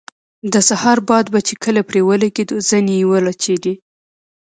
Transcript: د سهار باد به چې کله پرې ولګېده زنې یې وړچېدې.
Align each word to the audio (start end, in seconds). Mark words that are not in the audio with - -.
د 0.53 0.55
سهار 0.69 0.97
باد 1.09 1.25
به 1.33 1.39
چې 1.47 1.53
کله 1.63 1.81
پرې 1.89 2.01
ولګېده 2.07 2.55
زنې 2.69 2.95
یې 2.99 3.07
وړچېدې. 3.11 3.73